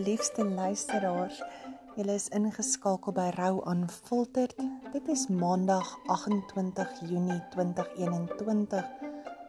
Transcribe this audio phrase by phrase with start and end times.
[0.00, 1.42] liefste luisteraars.
[1.96, 4.54] Julle is ingeskakel by Rou Unfiltered.
[4.94, 8.80] Dit is Maandag 28 Junie 2021,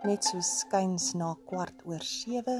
[0.03, 2.57] net so skuins na kwart oor 7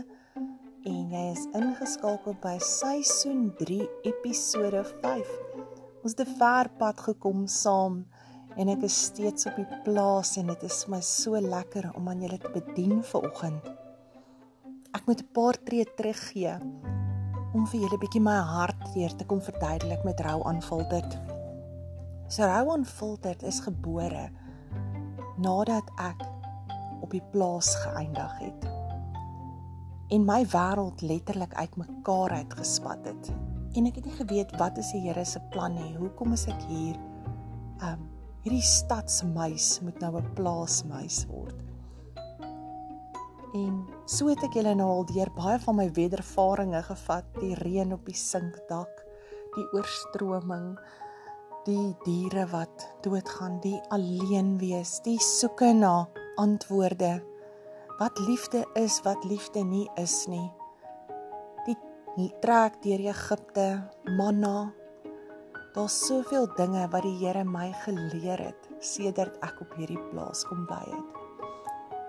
[0.88, 5.36] en jy is ingeskakel by seisoen 3 episode 5.
[6.02, 8.06] Ons het 'n ver pad gekom saam
[8.58, 12.08] en ek is steeds op die plaas en dit is vir my so lekker om
[12.08, 13.68] aan julle te bedien vanoggend.
[14.94, 16.56] Ek moet 'n paar tree teruggee
[17.54, 21.18] om vir julle bietjie my hart weer te kom verduidelik met rou aanvulterd.
[22.32, 24.30] So rou aanvulterd is gebore
[25.42, 26.22] nadat ek
[27.02, 28.68] op die plaas geëindig het.
[30.12, 33.32] En my wêreld letterlik uitmekaar uitgespat het.
[33.76, 35.96] En ek het nie geweet wat is die Here se plan nie.
[35.96, 37.00] Hoekom is ek hier?
[37.84, 38.08] Um
[38.42, 41.71] hierdie stadsmuis moet nou 'n plaasmuis word.
[43.58, 47.92] En so het ek julle nou al deur baie van my wedervarings gevat, die reën
[47.94, 49.04] op die sinkdak,
[49.58, 50.78] die oorstroming,
[51.68, 56.08] die diere wat doodgaan, die alleen wees, die soeke na
[56.40, 57.20] antwoorde.
[58.00, 60.48] Wat liefde is, wat liefde nie is nie.
[62.18, 63.66] Die trek deur Egipte,
[64.18, 64.74] manna.
[65.72, 70.66] Daar's soveel dinge wat die Here my geleer het sedert ek op hierdie plaas kom
[70.68, 71.22] bly het.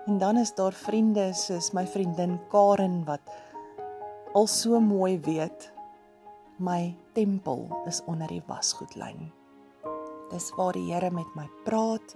[0.05, 3.21] En dan is daar vriende soos my vriendin Karen wat
[4.33, 5.71] al so mooi weet
[6.59, 9.31] my tempel is onder die wasgoedlyn.
[10.29, 12.15] Dis waar die Here met my praat.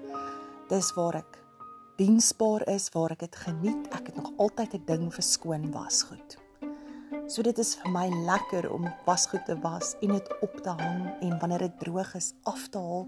[0.67, 1.39] Dis waar ek
[1.95, 3.87] diensbaar is, waar ek dit geniet.
[3.95, 6.37] Ek het nog altyd 'n ding vir skoon wasgoed.
[7.27, 11.19] So dit is vir my lekker om wasgoed te was en dit op te hang
[11.21, 13.07] en wanneer dit droog is af te haal.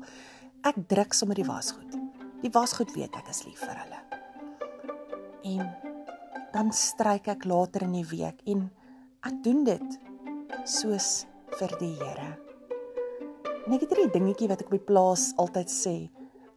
[0.64, 2.00] Ek druk sommer die wasgoed.
[2.42, 3.99] Die wasgoed weet ek is lief vir hulle
[5.44, 5.64] en
[6.54, 8.68] dan stryk ek later in die week en
[9.28, 10.00] ek doen dit
[10.66, 11.26] soos
[11.60, 12.32] vir die Here.
[13.66, 15.96] En ek het hierdie dingetjie wat ek op die plaas altyd sê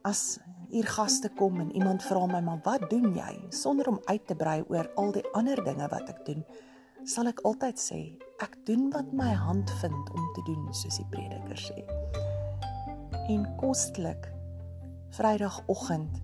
[0.08, 0.40] as
[0.72, 4.36] hier gaste kom en iemand vra my maar wat doen jy sonder om uit te
[4.38, 6.40] brei oor al die ander dinge wat ek doen
[7.04, 8.00] sal ek altyd sê
[8.44, 11.84] ek doen wat my hand vind om te doen soos die prediker sê.
[13.30, 14.30] En kostelik
[15.12, 16.22] Vrydagoggend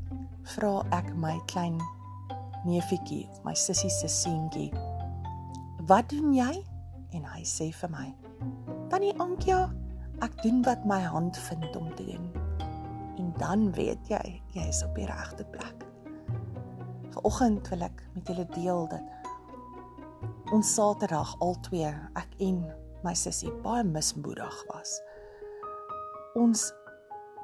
[0.55, 1.77] vra ek my klein
[2.69, 4.71] neefietjie of my sussie se seentjie.
[5.89, 6.53] Wat doen jy?
[7.17, 8.07] En hy sê vir my:
[8.93, 9.69] "Tannie Ankia,
[10.23, 12.31] ek doen wat my hand vind om te doen."
[13.19, 15.87] En dan weet jy, jy is op die regte plek.
[17.17, 22.63] Vanoggend wil ek met julle deel dat ons Saterdag al twee, ek en
[23.05, 25.01] my sussie baie mismoedig was.
[26.39, 26.69] Ons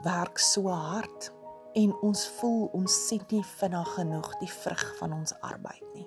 [0.05, 1.33] werk so hard
[1.75, 6.07] en ons voel ons sien nie vinnig genoeg die vrug van ons arbeid nie.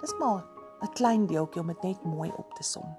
[0.00, 0.44] Dis maar
[0.82, 2.96] 'n klein deeltjie om dit net mooi op te som.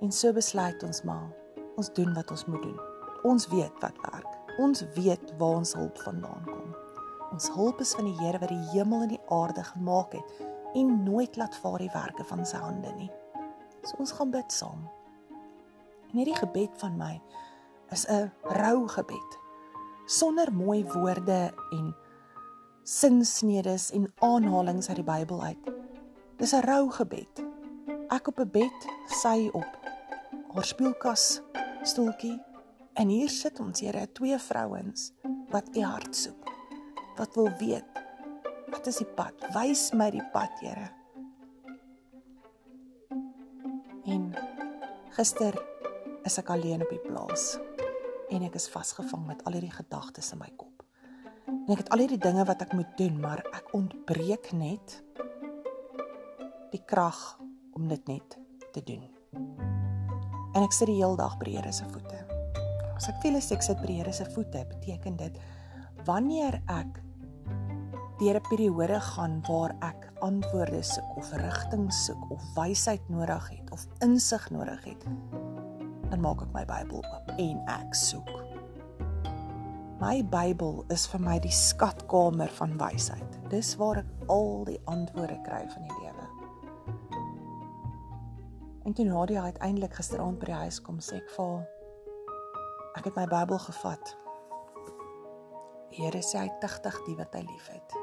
[0.00, 1.28] En so besluit ons maar,
[1.76, 2.80] ons doen wat ons moet doen.
[3.22, 4.38] Ons weet wat werk.
[4.58, 6.74] Ons weet waar ons hulp vandaan kom.
[7.32, 10.32] Ons hulp is van die Here wat die hemel en die aarde gemaak het
[10.74, 13.10] en nooit laat vaar die werke van sy hande nie.
[13.82, 14.88] So ons gaan bid saam.
[16.10, 17.20] En hierdie gebed van my
[17.90, 19.38] is 'n rou gebed
[20.06, 21.96] sonder mooi woorde en
[22.82, 25.72] sinsnedes en aanhalinge uit die Bybel uit.
[26.36, 27.44] Dis 'n rou gebed.
[28.08, 29.78] Ek op 'n bed, sy op
[30.54, 31.40] haar speelkas
[31.82, 32.42] stoeltjie
[32.94, 35.12] en hier sit ons, Here, twee vrouens
[35.50, 36.44] wat u hart soek.
[37.16, 38.00] Wat wil weet
[38.70, 39.34] wat is die pad?
[39.54, 40.88] Wys my die pad, Here.
[44.04, 44.30] En
[45.10, 45.54] gister
[46.24, 47.58] is ek alleen op die plaas
[48.30, 50.84] en ek is vasgevang met al hierdie gedagtes in my kop.
[51.50, 55.00] En ek het al hierdie dinge wat ek moet doen, maar ek ontbreek net
[56.70, 57.18] die krag
[57.74, 58.38] om dit net
[58.74, 59.02] te doen.
[60.54, 62.22] En ek sit die hele dag by die Here se voete.
[62.96, 65.38] As ek voel ek sit by die Here se voete, beteken dit
[66.06, 67.00] wanneer ek
[68.20, 73.70] deur 'n periode gaan waar ek antwoorde soek of rigting soek of wysheid nodig het
[73.72, 75.04] of insig nodig het,
[76.10, 78.30] dan maak ek my Bybel oop en ek soek.
[80.00, 83.36] My Bybel is vir my die skatkamer van wysheid.
[83.52, 86.26] Dis waar ek al die antwoorde kry van die lewe.
[88.88, 91.60] En toe Nadia uiteindelik gisteraand by die huis kom, sê ek vir
[92.98, 94.16] ek het my Bybel gevat.
[95.92, 97.98] Die Here sê hy tigtig die wat hy liefhet.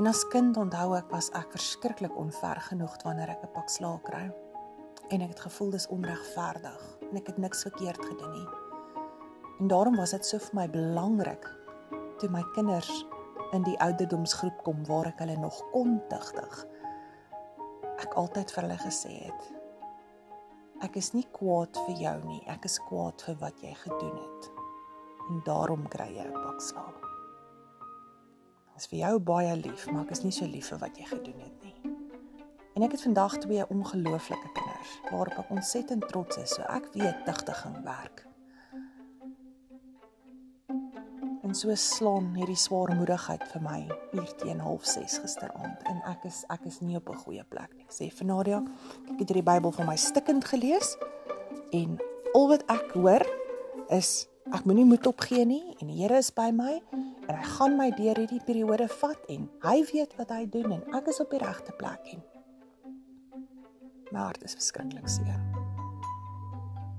[0.00, 4.02] En as kind onthou ek was ek verskriklik onver genoeg wanneer ek 'n pak slaag
[4.02, 4.26] kry
[5.12, 8.48] en ek het gevoel dis onregverdig en ek het niks verkeerd gedoen nie.
[9.60, 11.48] En daarom was dit so vir my belangrik
[12.18, 12.90] toe my kinders
[13.52, 16.62] in die ouderdomsgroep kom waar ek hulle nog kon tigtig
[18.02, 19.52] ek altyd vir hulle gesê het
[20.82, 24.48] ek is nie kwaad vir jou nie, ek is kwaad vir wat jy gedoen het.
[25.30, 27.06] En daarom kry jy 'n pak slaap.
[28.72, 31.04] Ek is vir jou baie lief, maar ek is nie so lief vir wat jy
[31.04, 31.76] gedoen het nie.
[32.74, 34.71] En ek het vandag twee ongelooflike kinders
[35.10, 38.26] waarop ek ontsettend trots is, so ek weet digtig gaan werk.
[41.42, 43.78] En so slaan hierdie swaarmoedigheid vir my
[44.12, 47.84] hier teen 06:30 gisteraand en ek is ek is nie op 'n goeie plek nie.
[47.84, 48.62] Ek sê vir Nadia,
[49.10, 50.96] ek het hierdie Bybel vir my stikkend gelees
[51.72, 51.98] en
[52.34, 53.26] al wat ek hoor
[53.90, 56.80] is ek moenie moed opgee nie en die Here is by my
[57.28, 60.82] en hy gaan my deur hierdie periode vat en hy weet wat hy doen en
[60.98, 62.22] ek is op die regte plek en
[64.12, 65.40] my hart is verskriklik seer.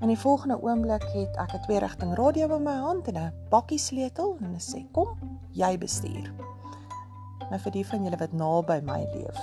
[0.03, 3.33] In die volgende oomblik het ek 'n twee rigting radio in my hand en 'n
[3.49, 6.33] bakkie sleutel en sê kom, jy bestuur.
[7.49, 9.39] Nou vir die van julle wat naby my leef,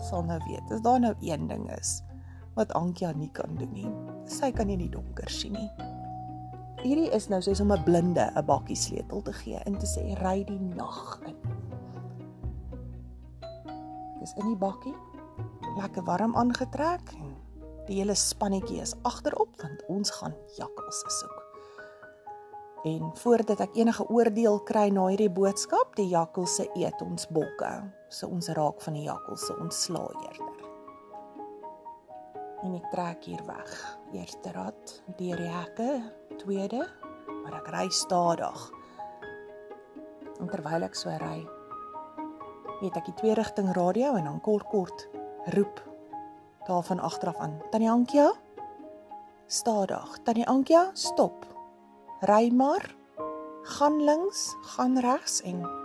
[0.00, 2.02] sal nou weet, as daar nou een ding is
[2.54, 3.90] wat Ankia nie kan doen nie,
[4.26, 5.70] sy kan nie die donker sien nie.
[6.82, 10.14] Hierdie is nou soos om 'n blinde 'n bakkie sleutel te gee en te sê
[10.22, 11.36] ry die nag in.
[14.16, 14.94] Ek is in die bakkie,
[15.78, 17.36] lekker warm aangetrek en
[17.88, 21.36] Die hele spannetjie is agterop want ons gaan jakkalse soek.
[22.88, 27.70] En voordat ek enige oordeel kry na hierdie boodskap, die jakkalse eet ons bokke.
[28.12, 30.62] So ons raak van die jakkalse ontslae eerder.
[32.66, 33.74] En ek trek hier weg.
[34.12, 35.90] Eerste rad deur die hekke,
[36.44, 36.84] tweede,
[37.40, 38.66] maar ek ry stadig.
[40.38, 41.38] En terwyl ek so ry,
[42.82, 45.08] het ek die twee rigting radio en dan kort kort
[45.54, 45.82] roep
[46.66, 47.62] daar van agteraf aan.
[47.70, 48.32] Tannie Ankia?
[49.46, 50.18] Stadig.
[50.22, 51.46] Tannie Ankia, stop.
[52.20, 52.96] Ry maar.
[53.62, 55.78] Gaan links, gaan regs en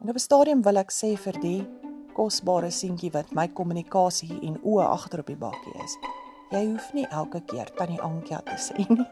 [0.00, 1.68] En op 'n stadium wil ek sê vir die
[2.12, 5.96] kosbare seentjie wat my kommunikasie en oë agter op die bakkie is.
[6.50, 9.06] Jy hoef nie elke keer Tannie Ankia te sê nie.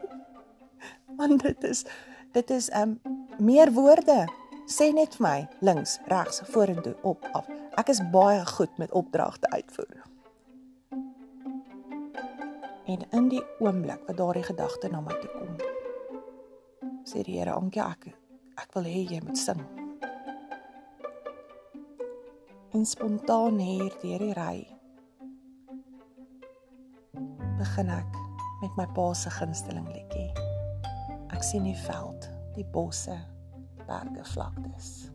[1.17, 1.85] Want dit is
[2.31, 3.01] dit is 'n um,
[3.37, 4.27] meer woorde.
[4.65, 7.45] Sê net vir my links, regs, vorentoe, op, af.
[7.75, 10.03] Ek is baie goed met opdragte uitvoer.
[12.85, 15.57] En in die oomblik wat daardie gedagte na my toe kom,
[17.03, 18.15] sê die Here, "Ankie, ek
[18.57, 19.61] ek wil hê jy moet sing."
[22.71, 24.67] En spontaan hier deur die ry
[27.57, 28.15] begin ek
[28.61, 30.31] met my pa se gunsteling liedjie.
[31.29, 33.17] Ek sien die veld, die bosse,
[33.87, 35.14] berge, vlaktes.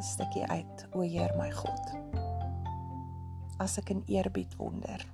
[0.00, 1.92] 'n stukkie uit, o Heer my God.
[3.60, 5.04] As ek in eerbied wonder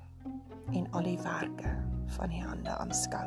[0.71, 1.73] en al die werke
[2.15, 3.27] van die hande aanskou.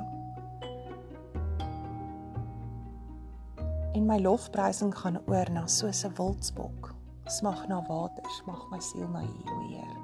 [3.91, 6.95] En my lofprysing gaan oor na so 'n wildsbok.
[7.25, 9.95] Smag na water, smag my siel na U, o Heer.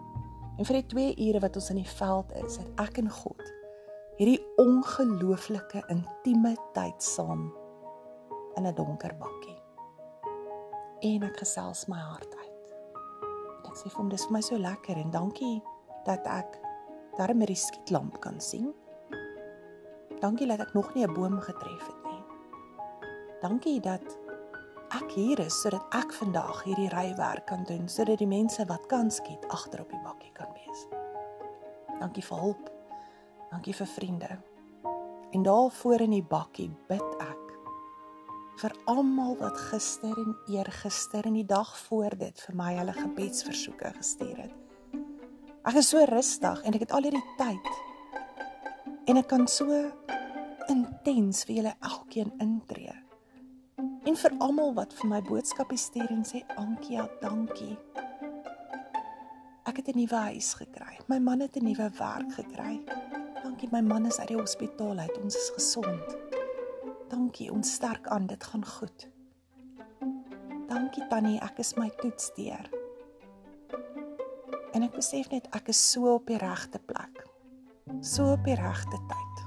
[0.57, 3.42] En vir die 2 ure wat ons in die veld is, het ek en God
[4.18, 7.52] hierdie ongelooflike intieme tyd saam
[8.56, 9.55] in 'n donker bakkie
[11.06, 12.74] en ek gesels my hart uit.
[13.62, 15.56] En ek sê vir hom dis vir my so lekker en dankie
[16.07, 16.60] dat ek
[17.18, 18.72] daar met die skietlamp kan sien.
[20.22, 22.24] Dankie dat ek nog nie 'n boom getref het nie.
[23.42, 24.18] Dankie dat
[24.95, 29.12] ek hier is sodat ek vandag hierdie rywerk kan doen sodat die mense wat kan
[29.12, 30.88] skiet agter op die bakkie kan wees.
[32.00, 32.69] Dankie vir hulp.
[33.52, 34.38] Dankie vir vriende.
[35.31, 37.44] En daar voor in die bakkie bid ek
[38.59, 43.92] vir almal wat gister en eergister en die dag voor dit vir my hulle gebedsversoeke
[43.97, 44.54] gestuur het.
[45.66, 47.71] Ek is so rustig en ek het al hierdie tyd
[49.09, 49.81] en ek kan so
[50.71, 52.94] intens vir julle elkeen intree.
[54.06, 57.76] En vir almal wat vir my boodskappe stuur en sê Ankia, dankie.
[59.66, 61.00] Ek het 'n nuwe huis gekry.
[61.07, 62.81] My man het 'n nuwe werk gekry.
[63.44, 65.18] Dankie my man is uit die hospitaal uit.
[65.24, 66.18] Ons is gesond.
[67.09, 69.06] Dankie, ons sterk aan, dit gaan goed.
[70.66, 72.66] Dankie Tannie, ek is my toets deur.
[74.74, 77.21] En ek besef net ek is so op die regte plek.
[78.02, 79.44] So op die regte tyd.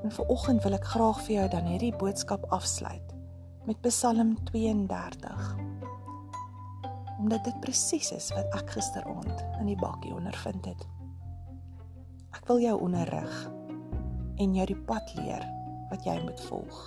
[0.00, 3.12] En vir oggend wil ek graag vir jou dan hierdie boodskap afsluit
[3.68, 5.54] met Psalm 32.
[7.20, 10.88] Omdat dit presies is wat ek gisteraand in die bakkie ondervind het.
[12.32, 13.40] Ek wil jou onderrig
[14.40, 15.44] en jou die pad leer
[15.90, 16.82] wat jy moet volg.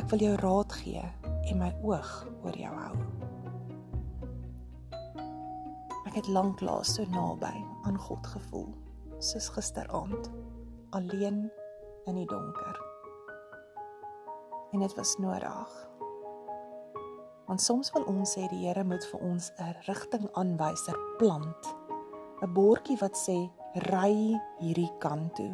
[0.00, 1.02] Ek wil jou raad gee
[1.50, 2.10] en my oog
[2.42, 2.96] oor jou hou.
[6.08, 7.52] Ek het lanklaas so naby
[7.88, 8.68] aan God gevoel,
[9.18, 10.30] soos gisteraand,
[10.92, 11.46] alleen
[12.10, 12.80] in die donker.
[14.72, 15.72] En dit was nodig.
[17.46, 21.74] Want soms wil ons sê die Here moet vir ons 'n rigtingaanwyser plant.
[22.42, 23.50] 'n Bordjie wat sê
[23.88, 25.52] ry hierdie kant toe.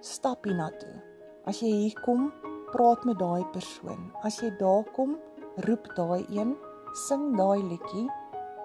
[0.00, 1.07] Stap hiernatoe.
[1.48, 2.26] As jy hier kom,
[2.74, 4.10] praat met daai persoon.
[4.26, 5.14] As jy daar kom,
[5.64, 6.52] roep daai een,
[7.06, 8.04] sing daai liedjie,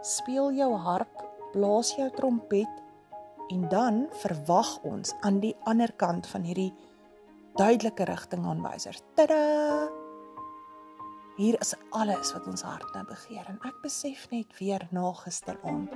[0.03, 1.21] speel jou harp,
[1.53, 2.81] blaas jou trompet
[3.53, 6.73] en dan verwag ons aan die ander kant van hierdie
[7.55, 9.03] duidelike rigtingaanwysers.
[9.15, 9.39] Tada!
[11.37, 15.95] Hier is alles wat ons hart nou begeer en ek besef net weer na gisteraand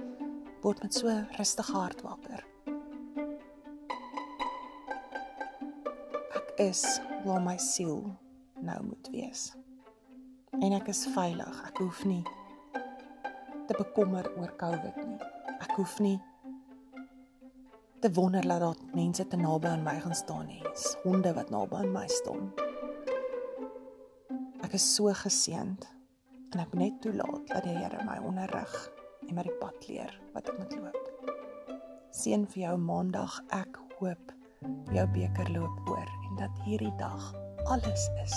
[0.63, 2.45] word met so rustige hart wakker.
[6.57, 8.01] Is waar my siel
[8.65, 9.51] nou moet wees.
[10.57, 11.59] En ek is veilig.
[11.69, 12.23] Ek hoef nie
[13.67, 15.19] te bekommer oor COVID nie.
[15.61, 16.17] Ek hoef nie
[18.01, 20.61] te wonder dat daar mense te naby aan my gaan staan nie.
[21.03, 22.49] Honde wat naby aan my staan.
[24.65, 25.85] Ek is so geseënd
[26.53, 28.73] en ek moet net toelaat dat die Here my onderrig
[29.27, 31.03] en my die pad leer wat ek moet loop.
[32.17, 33.43] Seën vir jou maandag.
[33.53, 34.33] Ek hoop
[34.93, 37.33] jou beker loop oor dat hierdie dag
[37.65, 38.35] alles is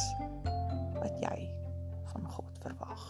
[1.00, 1.48] wat jy
[2.12, 3.04] van God verwag.